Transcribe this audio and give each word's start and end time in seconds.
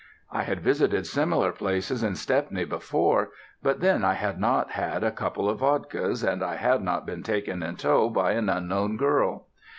I 0.31 0.41
had 0.41 0.61
visited 0.61 1.05
similar 1.05 1.51
places 1.51 2.01
in 2.01 2.15
Stepney 2.15 2.65
before, 2.65 3.29
but 3.61 3.81
then 3.81 4.03
I 4.03 4.15
had 4.15 4.39
not 4.39 4.71
had 4.71 5.03
a 5.03 5.11
couple 5.11 5.47
of 5.47 5.59
vodkas, 5.59 6.23
and 6.23 6.41
I 6.41 6.55
had 6.55 6.81
not 6.81 7.05
been 7.05 7.21
taken 7.21 7.61
in 7.61 7.75
tow 7.75 8.09
by 8.09 8.31
an 8.31 8.49
unknown 8.49 8.97
girl. 8.97 9.45